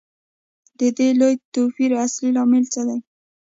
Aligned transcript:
د 0.79 0.81
دې 0.97 1.09
لوی 1.19 1.33
توپیر 1.53 1.91
اصلي 2.05 2.29
لامل 2.35 2.63
څه 2.73 2.81
دی 2.87 2.97